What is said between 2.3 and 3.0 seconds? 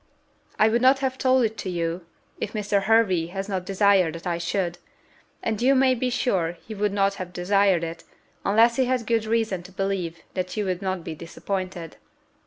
if Mr.